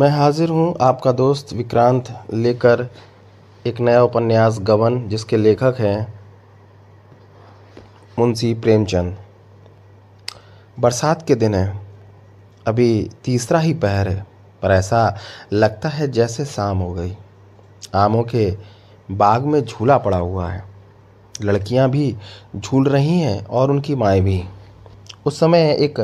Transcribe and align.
मैं 0.00 0.08
हाजिर 0.08 0.48
हूँ 0.48 0.74
आपका 0.80 1.12
दोस्त 1.12 1.52
विक्रांत 1.52 2.06
लेकर 2.34 2.90
एक 3.66 3.80
नया 3.80 4.02
उपन्यास 4.02 4.58
गबन 4.60 5.08
जिसके 5.08 5.36
लेखक 5.36 5.76
हैं 5.78 6.14
मुंशी 8.18 8.54
प्रेमचंद। 8.54 9.16
बरसात 10.80 11.26
के 11.26 11.34
दिन 11.34 11.54
है। 11.54 11.80
अभी 12.66 13.10
तीसरा 13.24 13.58
ही 13.58 13.74
पहर 13.74 14.08
है, 14.08 14.26
पर 14.62 14.70
ऐसा 14.70 15.18
लगता 15.52 15.88
है 15.88 16.10
जैसे 16.10 16.44
शाम 16.44 16.78
हो 16.78 16.92
गई। 16.92 17.16
आमों 17.94 18.22
के 18.22 18.56
बाग 19.10 19.44
में 19.44 19.64
झूला 19.64 19.98
पड़ा 19.98 20.18
हुआ 20.18 20.48
है। 20.50 20.64
लड़कियाँ 21.42 21.90
भी 21.90 22.16
झूल 22.56 22.88
रही 22.88 23.20
हैं 23.20 23.46
और 23.46 23.70
उनकी 23.70 23.94
माएँ 23.94 24.20
भी। 24.20 24.42
उस 25.26 25.40
समय 25.40 25.76
एक 25.80 26.00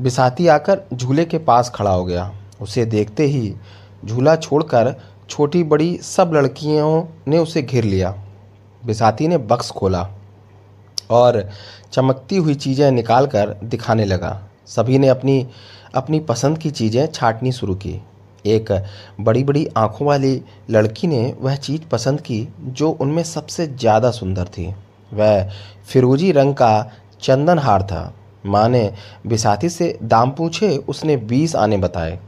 बिसाती 0.00 0.48
आकर 0.48 0.86
झूले 0.94 1.24
के 1.24 1.38
पास 1.38 1.72
खड़ा 1.74 1.90
हो 1.90 2.04
गया। 2.04 2.32
उसे 2.64 2.84
देखते 2.86 3.24
ही 3.26 3.54
झूला 4.04 4.36
छोड़कर 4.36 4.94
छोटी 5.30 5.62
बड़ी 5.64 5.96
सब 5.98 6.32
लड़कियों 6.34 7.02
ने 7.28 7.38
उसे 7.38 7.62
घेर 7.62 7.84
लिया। 7.84 8.14
बिसाती 8.82 9.28
ने 9.28 9.38
बक्स 9.40 9.70
खोला 9.70 10.08
और 11.10 11.48
चमकती 11.92 12.36
हुई 12.36 12.54
चीज़ें 12.56 12.90
निकाल 12.90 13.26
कर 13.26 13.54
दिखाने 13.64 14.04
लगा। 14.04 14.40
सभी 14.66 14.98
ने 14.98 15.08
अपनी 15.08 15.46
अपनी 15.94 16.20
पसंद 16.22 16.58
की 16.58 16.70
चीज़ें 16.70 17.06
छाटनी 17.06 17.52
शुरू 17.52 17.74
की। 17.76 18.00
एक 18.44 18.72
बड़ी 19.20 19.44
बड़ी 19.44 19.66
आँखों 19.76 20.06
वाली 20.06 20.40
लड़की 20.70 21.06
ने 21.06 21.22
वह 21.40 21.56
चीज़ 21.56 21.88
पसंद 21.88 22.20
की 22.20 22.46
जो 22.60 22.90
उनमें 22.90 23.22
सबसे 23.24 23.66
ज़्यादा 23.66 24.10
सुंदर 24.10 24.48
थी। 24.48 24.66
वह 25.12 25.50
फिरोजी 25.86 26.30
रंग 26.32 26.54
का 26.54 26.90
चंदन 27.22 27.58
हार 27.58 27.82
था। 27.82 28.12
माँ 28.46 28.68
ने 28.68 28.92
बिसाती 29.26 29.68
से, 29.68 29.98
दाम 30.02 30.30
पूछे, 30.30 30.76
उसने 30.78 31.16
बीस 31.18 31.56
आने 31.56 31.76
बताए। 31.78 32.18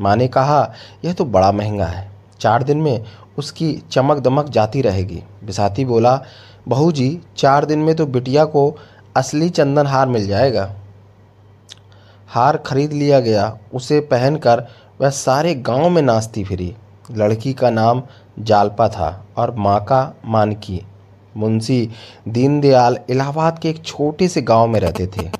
माँ 0.00 0.16
ने 0.16 0.28
कहा, 0.28 0.72
यह 1.04 1.12
तो 1.12 1.24
बड़ा 1.24 1.52
महँगा 1.52 1.86
है। 1.86 2.10
चार 2.40 2.62
दिन 2.62 2.78
में 2.78 3.04
उसकी 3.38 3.82
चमक 3.90 4.18
दमक 4.18 4.48
जाती 4.48 4.82
रहेगी। 4.82 5.22
बिसाती 5.44 5.84
बोला, 5.84 6.22
बहू 6.68 6.92
जी, 6.92 7.20
चार 7.36 7.64
दिन 7.64 7.78
में 7.78 7.94
तो 7.94 8.06
बिटिया 8.06 8.44
को 8.44 8.76
असली 9.16 9.48
चंदन 9.50 9.86
हार 9.86 10.08
मिल 10.08 10.26
जाएगा। 10.26 10.74
हार 12.28 12.56
खरीद 12.56 12.92
लिया 12.92 13.20
गया, 13.20 13.58
उसे 13.74 14.00
पहनकर 14.00 14.66
वह 15.00 15.10
सारे 15.10 15.54
गाँव 15.54 15.90
में 15.90 16.02
नाचती 16.02 16.44
फिरी। 16.44 16.74
लड़की 17.10 17.52
का 17.52 17.70
नाम 17.70 18.02
जालपा 18.38 18.88
था 18.88 19.26
और 19.36 19.54
माँ 19.54 19.80
का 19.84 20.14
मानकी। 20.24 20.82
मुंशी 21.36 21.90
दीनदयाल 22.28 22.98
इलाहाबाद 23.10 23.58
के 23.58 23.70
एक 23.70 23.84
छोटे 23.84 24.28
से 24.28 24.42
गाँव 24.42 24.66
में 24.66 24.80
रहते 24.80 25.06
थे। 25.06 25.30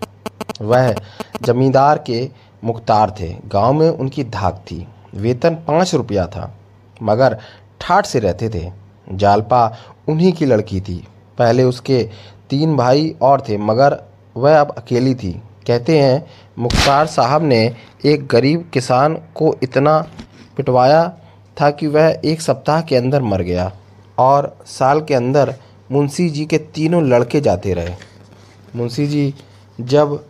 वह 0.61 0.95
जमींदार 1.42 1.98
के 1.98 2.30
मुख्तार 2.64 3.14
थे। 3.20 3.34
गाँव 3.46 3.72
में 3.72 3.88
उनकी 3.88 4.24
धाक 4.24 4.64
थी। 4.70 4.86
वेतन 5.14 5.55
पाँच 5.66 5.94
रुपया 5.94 6.27
था, 6.27 6.52
मगर 7.02 7.38
ठाठ 7.80 8.06
से 8.06 8.18
रहते 8.18 8.48
थे। 8.48 8.70
जालपा 9.12 9.66
उन्हीं 10.08 10.32
की 10.32 10.44
लड़की 10.44 10.80
थी। 10.80 10.96
पहले 11.38 11.64
उसके 11.64 12.02
तीन 12.50 12.77
भाई 12.77 13.14
और 13.22 13.40
थे, 13.40 13.56
मगर 13.58 13.98
वह 14.36 14.60
अब 14.60 14.70
अकेली 14.70 15.14
थी। 15.14 15.33
कहते 15.66 15.98
हैं, 15.98 16.27
मुख्तार 16.58 17.06
साहब 17.06 17.42
ने 17.42 17.74
एक 18.05 18.27
गरीब 18.27 18.70
किसान 18.74 19.14
को 19.34 19.55
इतना 19.62 19.98
पिटवाया 20.56 21.06
था 21.56 21.70
कि 21.70 21.86
वह 21.86 22.20
एक 22.24 22.40
सप्ताह 22.40 22.80
के 22.80 22.96
अंदर 22.96 23.22
मर 23.22 23.42
गया 23.42 23.70
और 24.18 24.56
साल 24.66 25.00
के 25.00 25.14
अंदर 25.14 25.55
मुंशी 25.92 26.28
जी 26.30 26.44
के 26.46 26.58
तीनों 26.58 27.02
लड़के 27.02 27.40
जाते 27.40 27.74
रहे। 27.74 27.94
मुंशी 28.77 29.06
जी 29.06 29.34
जब 29.80 30.24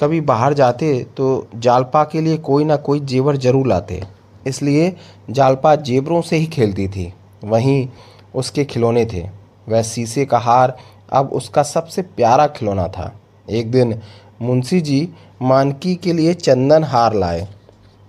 कभी 0.00 0.20
बाहर 0.22 0.54
जाते 0.54 0.92
तो 1.16 1.46
जालपा 1.56 2.02
के 2.04 2.20
लिए 2.20 2.36
कोई 2.38 2.64
ना 2.64 2.76
कोई 2.78 3.00
जेवर 3.02 3.36
ज़रूर 3.36 3.66
लाते। 3.66 4.02
इसलिए 4.46 4.94
जालपा 5.30 5.74
जेवरों 5.76 6.20
से 6.22 6.36
ही 6.36 6.46
खेलती 6.46 6.88
थी। 6.88 7.12
वहीं 7.44 7.88
उसके 8.34 8.64
खिलौने 8.64 9.04
थे। 9.06 9.22
वह 9.68 9.82
शीशे 9.82 10.24
का 10.24 10.38
हार 10.38 10.76
अब 11.12 11.30
उसका 11.32 11.62
सबसे 11.62 12.02
प्यारा 12.02 12.46
खिलौना 12.48 12.86
था। 12.88 13.12
एक 13.48 13.70
दिन 13.70 14.00
मुंशी 14.42 14.80
जी 14.80 15.08
मानकी 15.42 15.94
के 15.94 16.12
लिए 16.12 16.34
चंदन 16.34 16.84
हार 16.84 17.14
लाए। 17.14 17.46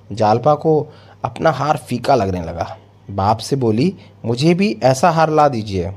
जालपा 0.09 0.53
को 0.55 0.79
अपना 1.23 1.51
हार 1.51 1.77
फीका 1.79 2.15
लगने 2.15 2.41
लगा। 2.41 2.75
बाप 3.09 3.37
से 3.37 3.55
बोली, 3.55 3.93
मुझे 4.25 4.53
भी 4.53 4.77
ऐसा 4.83 5.09
हार 5.09 5.29
ला 5.29 5.47
दीजिए। 5.47 5.91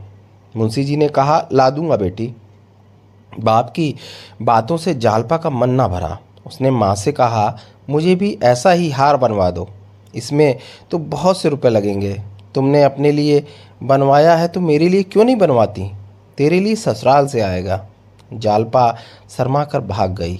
मुंशी 0.54 0.84
जी 0.84 0.96
ने 0.96 1.08
कहा, 1.08 1.46
ला 1.52 1.68
दूँगा 1.70 1.96
बेटी। 1.96 2.34
बाप 3.40 3.70
की 3.70 3.94
बातों 4.42 4.76
से 4.76 4.94
जालपा 4.94 5.36
का 5.36 5.50
मन 5.50 5.70
ना 5.70 5.88
भरा। 5.88 6.18
उसने 6.46 6.70
माँ 6.70 6.94
से 6.94 7.12
कहा, 7.12 7.58
मुझे 7.90 8.14
भी 8.14 8.38
ऐसा 8.42 8.70
ही 8.70 8.90
हार 8.90 9.16
बनवा 9.16 9.50
दो। 9.50 9.68
इसमें 10.14 10.58
तो 10.90 10.98
बहुत 10.98 11.40
से 11.40 11.48
रुपए 11.48 11.68
लगेंगे। 11.68 12.22
तुमने 12.54 12.82
अपने 12.82 13.12
लिए 13.12 13.46
बनवाया 13.82 14.34
है 14.34 14.48
तो 14.48 14.60
मेरे 14.60 14.88
लिए 14.88 15.02
क्यों 15.02 15.24
नहीं 15.24 15.36
बनवाती? 15.36 15.92
तेरे 16.38 16.60
लिए 16.60 16.74
ससुराल 16.74 17.26
से 17.26 17.40
आएगा। 17.40 17.86
जालपा 18.32 18.96
शर्मा 19.30 19.64
कर 19.64 19.80
भाग 19.80 20.10
गई। 20.14 20.36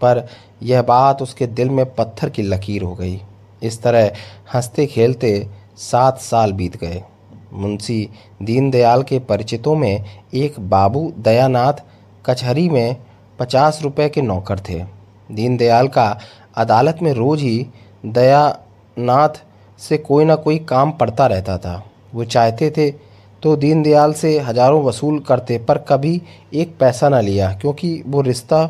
पर 0.00 0.28
यह 0.62 0.82
बात 0.82 1.22
उसके 1.22 1.46
दिल 1.46 1.70
में 1.70 1.94
पत्थर 1.94 2.30
की 2.30 2.42
लकीर 2.42 2.82
हो 2.82 2.94
गई। 2.94 3.20
इस 3.62 3.82
तरह 3.82 4.12
हँसते 4.54 4.86
खेलते 4.86 5.48
सात 5.76 6.20
साल 6.20 6.52
बीत 6.52 6.76
गए। 6.76 7.02
मुंशी 7.52 8.10
दीनदयाल 8.42 9.02
के 9.02 9.18
परिचितों 9.18 9.76
में 9.76 10.04
एक 10.34 10.54
बाबू 10.60 11.12
दयानाथ 11.18 11.72
कचहरी 12.24 12.68
में 12.68 12.96
पचास 13.38 13.80
रुपए 13.82 14.08
के 14.08 14.22
नौकर 14.22 14.60
थे। 14.60 14.82
दीनदयाल 15.28 15.88
का 15.88 16.06
अदालत 16.56 16.98
में 17.02 17.12
रोज 17.12 17.40
ही 17.40 17.66
दयानाथ 18.04 19.42
से 19.80 19.98
कोई 19.98 20.24
ना 20.24 20.34
कोई 20.36 20.58
काम 20.58 20.90
पड़ता 20.92 21.26
रहता 21.26 21.56
था। 21.58 21.82
वो 22.14 22.24
चाहते 22.26 22.70
थे 22.70 22.90
तो 23.42 23.54
दीनदयाल 23.56 24.12
से 24.12 24.38
हज़ारों 24.40 24.82
वसूल 24.84 25.18
करते, 25.20 25.58
पर 25.58 25.78
कभी 25.78 26.20
एक 26.54 26.76
पैसा 26.80 27.08
ना 27.08 27.20
लिया, 27.20 27.52
क्योंकि 27.52 28.02
वो 28.06 28.20
रिश्ता, 28.20 28.64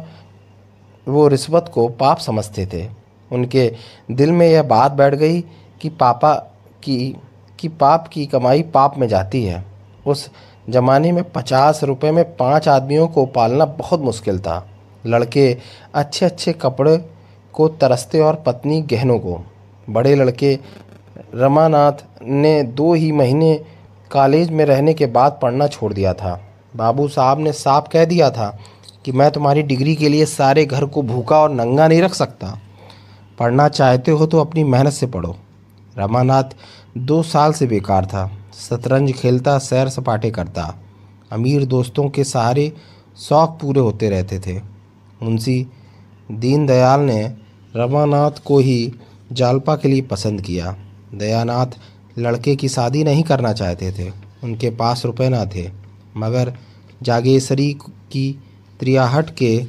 वो 1.07 1.27
रिश्वत 1.29 1.71
को 1.75 1.89
पाप 1.91 2.19
समझते 2.19 2.67
थे। 2.67 2.87
उनके 3.31 3.71
दिल 4.11 4.33
में 4.33 4.47
यह 4.47 4.63
बात 4.63 4.93
बैठ 4.93 5.15
गई 5.15 5.41
कि 5.81 5.89
पापा 5.91 6.34
की, 6.83 7.17
कि 7.59 7.69
पाप 7.71 8.09
की 8.09 8.27
कमाई 8.27 8.63
पाप 8.65 8.99
में 8.99 9.07
जाती 9.09 9.43
है। 9.45 9.65
उस 10.07 10.29
ज़माने 10.71 11.12
में 11.12 11.23
पचास 11.25 11.84
रुपए 11.84 12.11
में 12.11 12.25
पाँच 12.37 12.69
आदमियों 12.69 13.06
को 13.09 13.27
पालना 13.27 13.65
बहुत 13.65 14.00
मुश्किल 14.00 14.39
था। 14.39 14.67
लड़के 15.06 15.56
अच्छे 15.95 16.27
अच्छे 16.27 16.53
कपड़े 16.53 16.97
को 17.55 17.69
तरसते 17.69 18.21
और 18.21 18.43
पत्नी 18.47 18.81
गहनों 18.83 19.19
को। 19.19 19.41
बड़े 19.91 20.15
लड़के 20.15 20.59
रमानाथ 21.34 22.05
ने 22.22 22.62
दो 22.62 22.93
ही 22.95 23.12
महीने 23.12 23.55
कॉलेज 24.12 24.51
में 24.51 24.65
रहने 24.65 24.95
के 24.95 25.06
बाद 25.06 25.39
पढ़ना 25.43 25.67
छोड़ 25.67 25.93
दिया 25.93 26.15
था। 26.15 26.41
बाबू 26.77 27.09
साहब 27.09 27.41
ने 27.41 27.53
साफ़ 27.53 27.89
कह 27.89 28.05
दिया 28.05 28.31
था 28.31 28.59
कि 29.05 29.12
मैं 29.12 29.31
तुम्हारी 29.31 29.62
डिग्री 29.62 29.95
के 29.95 30.09
लिए 30.09 30.25
सारे 30.25 30.65
घर 30.65 30.84
को 30.84 31.03
भूखा 31.03 31.39
और 31.39 31.51
नंगा 31.51 31.89
नहीं 31.89 32.03
रख 32.03 32.15
सकता। 32.15 32.59
पढ़ना 33.39 33.69
चाहते 33.69 34.11
हो 34.11 34.27
तो 34.27 34.41
अपनी 34.41 34.65
मेहनत 34.65 34.93
से 34.93 35.06
पढ़ो। 35.06 35.37
रमानाथ 35.99 36.55
दो 36.99 37.22
साल 37.22 37.53
से 37.53 37.67
बेकार 37.67 38.06
था। 38.06 38.31
शतरंज 38.55 39.13
खेलता, 39.13 39.59
सैर 39.59 39.89
सपाटे 39.89 40.31
करता। 40.31 40.79
अमीर 41.33 41.65
दोस्तों 41.65 42.11
के 42.11 42.25
सहारे 42.25 42.73
शौक 43.19 43.59
पूरे 43.63 43.81
होते 43.81 44.11
रहते 44.11 44.39
थे। 44.39 44.61
मुंशी 45.23 45.67
दीनदयाल 46.31 47.01
ने 47.01 47.35
रमानाथ 47.77 48.31
को 48.45 48.59
ही 48.59 48.93
जालपा 49.33 49.77
के 49.77 49.89
लिए 49.89 50.03
पसंद 50.03 50.41
किया। 50.41 50.77
दयानाथ 51.15 51.67
लड़के 52.19 52.57
की 52.57 52.69
शादी 52.69 53.05
नहीं 53.05 53.23
करना 53.23 53.53
चाहते 53.53 53.93
थे। 53.93 54.11
उनके 54.45 54.71
पास 54.71 55.05
रुपए 55.05 55.29
ना 55.29 55.47
थे। 55.47 55.71
मगर 56.17 56.55
जागेश्वरी 57.03 57.73
की 57.84 58.43
त्रियाहट 58.81 59.34
के 59.34 59.65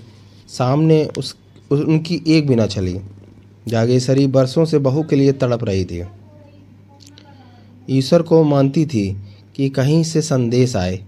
सामने 0.47 1.09
उस, 1.17 1.35
उनकी 1.71 2.23
एक 2.27 2.47
भी 2.47 2.55
ना 2.55 2.65
चली। 2.65 2.99
जागेश्वरी 3.67 4.27
बरसों 4.27 4.65
से 4.65 4.79
बहू 4.79 5.03
के 5.03 5.15
लिए 5.15 5.31
तड़प 5.31 5.63
रही 5.63 5.85
थी। 5.85 6.03
ईश्वर 7.87 8.21
को 8.21 8.43
मानती 8.43 8.85
थी 8.85 9.07
कि 9.55 9.69
कहीं 9.69 10.03
से 10.03 10.21
संदेश 10.21 10.75
आए। 10.75 10.99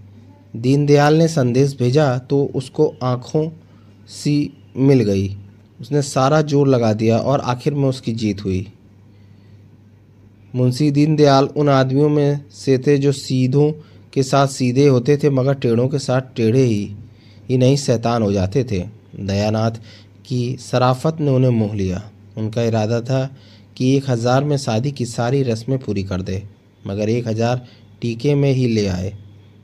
दीनदयाल 0.56 1.14
ने 1.14 1.28
संदेश 1.28 1.76
भेजा 1.78 2.16
तो 2.20 2.44
उसको 2.54 2.94
आँखों 3.02 3.48
सी 4.10 4.52
मिल 4.76 5.00
गई। 5.00 5.28
उसने 5.80 6.02
सारा 6.02 6.40
ज़ोर 6.42 6.68
लगा 6.68 6.92
दिया 6.92 7.18
और 7.18 7.40
आखिर 7.40 7.74
में 7.74 7.88
उसकी 7.88 8.12
जीत 8.12 8.44
हुई। 8.44 8.66
मुंशी 10.54 10.90
दीनदयाल 10.90 11.48
उन 11.56 11.68
आदमियों 11.68 12.08
में 12.08 12.40
से 12.54 12.78
थे 12.78 12.96
जो 12.98 13.12
सीधों 13.12 13.70
के 14.12 14.22
साथ 14.22 14.46
सीधे 14.48 14.86
होते 14.86 15.16
थे, 15.16 15.30
मगर 15.30 15.54
टेढ़ों 15.54 15.88
के 15.88 15.98
साथ 15.98 16.34
टेढ़े 16.36 16.62
ही 16.62 16.96
ही 17.50 17.58
नहीं 17.58 17.76
शैतान 17.76 18.22
हो 18.22 18.32
जाते 18.32 18.64
थे। 18.64 18.82
दयानाथ 19.16 19.70
की 20.26 20.56
सराफत 20.60 21.16
ने 21.20 21.30
उन्हें 21.30 21.50
मोह 21.50 21.74
लिया। 21.74 22.02
उनका 22.38 22.62
इरादा 22.62 23.00
था 23.00 23.24
कि 23.76 23.96
एक 23.96 24.10
हज़ार 24.10 24.44
में 24.44 24.56
शादी 24.56 24.90
की 24.92 25.06
सारी 25.06 25.42
रस्में 25.42 25.78
पूरी 25.78 26.02
कर 26.02 26.22
दे। 26.22 26.42
मगर 26.86 27.08
एक 27.08 27.28
हज़ार 27.28 27.66
टीके 28.00 28.34
में 28.34 28.52
ही 28.52 28.66
ले 28.68 28.86
आए। 28.86 29.12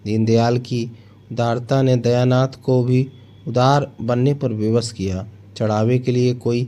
दीनदयाल 0.05 0.59
की 0.59 0.85
उदारता 1.33 1.81
ने 1.83 1.97
दयानाथ 1.99 2.61
को 2.65 2.83
भी 2.85 3.07
उदार 3.49 3.91
बनने 4.01 4.35
पर 4.35 4.53
विवश 4.53 4.91
किया। 4.93 5.27
चढ़ावे 5.57 5.99
के 5.99 6.13
लिए 6.13 6.35
कोई 6.35 6.65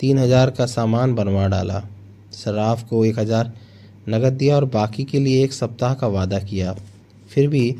तीन 0.00 0.18
हज़ार 0.18 0.50
का 0.50 0.66
सामान 0.66 1.14
बनवा 1.14 1.46
डाला। 1.48 1.82
सराफ 2.34 2.82
को 2.88 3.04
एक 3.04 3.18
हज़ार 3.18 3.52
नगद 4.08 4.32
दिया 4.32 4.56
और 4.56 4.64
बाकी 4.64 5.04
के 5.04 5.18
लिए 5.18 5.44
एक 5.44 5.52
सप्ताह 5.52 5.94
का 5.94 6.06
वादा 6.06 6.38
किया। 6.38 6.76
फिर 7.30 7.48
भी 7.48 7.70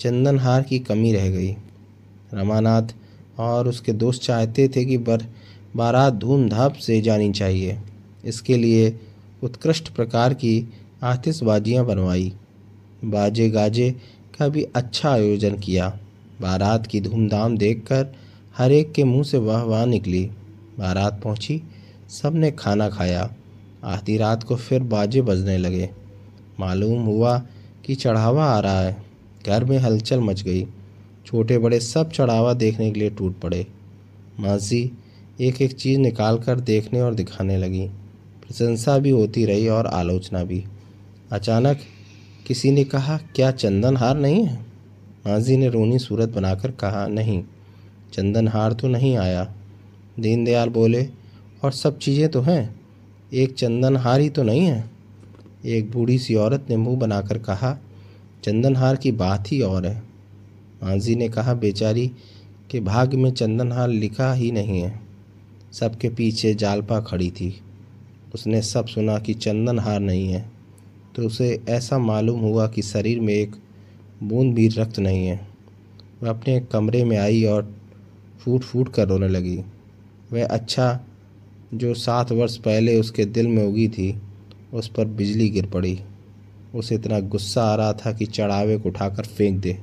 चंदनहार 0.00 0.62
की 0.62 0.78
कमी 0.78 1.12
रह 1.12 1.28
गई। 1.30 1.50
रमानाथ 2.34 2.94
और 3.38 3.68
उसके 3.68 3.92
दोस्त 3.92 4.22
चाहते 4.22 4.68
थे 4.68 4.84
कि 4.84 4.98
बर, 4.98 5.24
बारात 5.76 6.14
धूमधाम 6.14 6.72
से 6.80 7.00
जानी 7.00 7.32
चाहिए। 7.32 7.78
इसके 8.24 8.56
लिए 8.56 8.94
उत्कृष्ट 9.42 9.88
प्रकार 9.88 10.34
की 10.34 10.58
आतिशबाजियाँ 11.02 11.84
बनवाई। 11.86 12.32
बाजे 13.04 13.50
गाजे 13.50 13.90
का 14.38 14.48
भी 14.48 14.62
अच्छा 14.62 15.10
आयोजन 15.10 15.56
किया। 15.56 15.98
बारात 16.40 16.86
की 16.86 17.00
धूमधाम 17.00 17.56
देखकर 17.56 18.14
हर 18.56 18.72
एक 18.72 18.92
के 18.92 19.04
मुँह 19.04 19.22
से 19.22 19.38
वाह 19.38 19.62
वाह 19.62 19.86
निकली। 19.86 20.24
बारात 20.78 21.20
पहुँची 21.24 21.62
सबने 22.08 22.50
खाना 22.50 22.88
खाया। 22.88 23.34
आधी 23.84 24.16
रात 24.16 24.42
को 24.42 24.56
फिर 24.56 24.82
बाजे 24.82 25.22
बजने 25.22 25.58
लगे। 25.58 25.90
मालूम 26.60 27.02
हुआ 27.02 27.42
कि 27.84 27.94
चढ़ावा 27.94 28.44
आ 28.44 28.60
रहा 28.60 28.80
है। 28.80 29.04
घर 29.46 29.64
में 29.64 29.78
हलचल 29.78 30.20
मच 30.20 30.42
गई। 30.42 30.66
छोटे 31.26 31.58
बड़े 31.58 31.80
सब 31.80 32.10
चढ़ावा 32.10 32.52
देखने 32.52 32.90
के 32.90 33.00
लिए 33.00 33.10
टूट 33.10 33.40
पड़े। 33.40 33.66
माजी 34.40 34.92
एक 35.40 35.62
एक 35.62 35.72
चीज़ 35.72 35.98
निकाल 35.98 36.38
कर 36.38 36.60
देखने 36.60 37.00
और 37.00 37.14
दिखाने 37.14 37.56
लगी। 37.56 37.86
प्रशंसा 38.42 38.98
भी 38.98 39.10
होती 39.10 39.44
रही 39.44 39.68
और 39.68 39.86
आलोचना 39.86 40.44
भी। 40.44 40.64
अचानक 41.32 41.80
किसी 42.46 42.70
ने 42.70 42.84
कहा, 42.84 43.16
क्या 43.16 43.50
चंदन 43.50 43.96
हार 43.96 44.16
नहीं 44.16 44.46
है? 44.46 44.54
माजी 45.26 45.56
ने 45.56 45.68
रोनी 45.68 45.98
सूरत 45.98 46.28
बनाकर 46.28 46.70
कहा, 46.70 47.06
नहीं, 47.06 47.44
चंदन 48.12 48.48
हार 48.48 48.72
तो 48.72 48.88
नहीं 48.88 49.16
आया। 49.16 49.54
दीनदयाल 50.20 50.68
बोले, 50.68 51.08
और 51.64 51.72
सब 51.72 51.98
चीज़ें 51.98 52.28
तो 52.28 52.40
हैं, 52.40 52.80
एक 53.32 53.54
चंदन 53.54 53.96
हार 53.96 54.20
ही 54.20 54.30
तो 54.30 54.42
नहीं 54.42 54.60
है। 54.60 54.90
एक 55.66 55.90
बूढ़ी 55.90 56.18
सी 56.18 56.34
औरत 56.34 56.66
ने 56.70 56.76
मुँह 56.76 56.98
बनाकर 56.98 57.38
कहा, 57.38 57.78
चंदन 58.44 58.76
हार 58.76 58.96
की 58.96 59.12
बात 59.12 59.52
ही 59.52 59.60
और 59.60 59.86
है। 59.86 60.02
मांझी 60.82 61.16
ने 61.16 61.28
कहा, 61.28 61.54
बेचारी 61.54 62.12
के 62.70 62.80
भाग 62.80 63.14
में 63.14 63.32
चंदन 63.32 63.72
हार 63.72 63.88
लिखा 63.88 64.32
ही 64.32 64.50
नहीं 64.50 64.80
है। 64.80 65.00
सबके 65.72 66.08
पीछे 66.08 66.54
जालपा 66.54 67.00
खड़ी 67.00 67.30
थी। 67.30 67.60
उसने 68.34 68.62
सब 68.62 68.86
सुना 68.86 69.18
कि 69.18 69.34
चंदन 69.34 69.78
हार 69.78 70.00
नहीं 70.00 70.28
है। 70.28 70.51
तो 71.16 71.26
उसे 71.26 71.62
ऐसा 71.68 71.98
मालूम 71.98 72.40
हुआ 72.40 72.66
कि 72.68 72.82
शरीर 72.82 73.20
में 73.20 73.34
एक 73.34 73.56
बूंद 74.22 74.54
भी 74.54 74.68
रक्त 74.68 74.98
नहीं 74.98 75.26
है। 75.26 75.48
वह 76.22 76.30
अपने 76.30 76.60
कमरे 76.60 77.04
में 77.04 77.16
आई 77.18 77.44
और 77.44 77.74
फूट 78.40 78.60
फूट 78.60 78.92
कर 78.92 79.08
रोने 79.08 79.28
लगी। 79.28 79.56
वह 80.32 80.46
अच्छा 80.46 81.00
जो 81.74 81.94
सात 81.94 82.32
वर्ष 82.32 82.56
पहले 82.56 83.00
उसके 83.00 83.24
दिल 83.24 83.48
में 83.48 83.64
उगी 83.64 83.88
थी, 83.88 84.22
उस 84.74 84.88
पर 84.88 85.04
बिजली 85.04 85.48
गिर 85.48 85.66
पड़ी। 85.66 86.00
उसे 86.74 86.94
इतना 86.94 87.20
गुस्सा 87.20 87.62
आ 87.62 87.74
रहा 87.74 87.92
था 87.92 88.12
कि 88.12 88.26
चढ़ावे 88.26 88.78
को 88.78 88.88
उठाकर 88.88 89.22
फेंक 89.22 89.60
दे। 89.60 89.78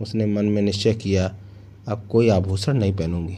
उसने 0.00 0.26
मन 0.26 0.44
में 0.44 0.62
निश्चय 0.62 0.94
किया, 0.94 1.36
अब 1.88 2.06
कोई 2.10 2.28
आभूषण 2.28 2.74
नहीं 2.74 2.92
पहनूँगी। 2.92 3.36